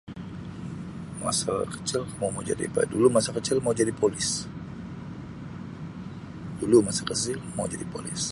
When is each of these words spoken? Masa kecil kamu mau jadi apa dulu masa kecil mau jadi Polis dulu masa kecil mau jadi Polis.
Masa 1.23 1.53
kecil 1.73 2.01
kamu 2.15 2.29
mau 2.35 2.43
jadi 2.49 2.63
apa 2.71 2.81
dulu 2.91 3.07
masa 3.15 3.29
kecil 3.37 3.57
mau 3.65 3.73
jadi 3.79 3.93
Polis 4.01 4.29
dulu 6.59 6.77
masa 6.87 7.01
kecil 7.09 7.37
mau 7.55 7.67
jadi 7.73 7.85
Polis. 7.93 8.19